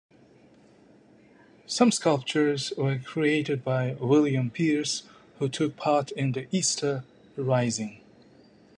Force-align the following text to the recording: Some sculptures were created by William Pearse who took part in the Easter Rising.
Some 1.67 1.91
sculptures 1.91 2.73
were 2.75 2.97
created 2.97 3.63
by 3.63 3.91
William 4.01 4.49
Pearse 4.49 5.03
who 5.37 5.47
took 5.47 5.75
part 5.77 6.09
in 6.13 6.31
the 6.31 6.47
Easter 6.49 7.03
Rising. 7.37 8.01